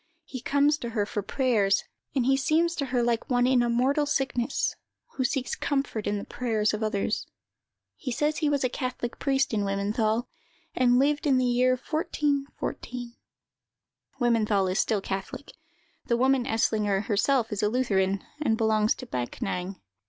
[0.25, 1.83] He comes to her for prayers,
[2.15, 4.73] and he seems to her like one in a mortal sickness,
[5.13, 7.27] who seeks comfort in the prayers of others.
[7.97, 10.25] He says he was a catholic priest in Wimmenthal,
[10.73, 13.13] and lived in the year 1414."
[14.19, 15.51] (Wimmenthal is still catholic;
[16.07, 19.81] the woman Eslinger herself is a Lutheran, and belongs to Backnang.)